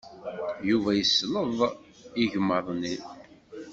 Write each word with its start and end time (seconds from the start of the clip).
Yuba 0.69 0.91
yesleḍ 0.99 1.59
igmaḍ-nni. 2.23 2.95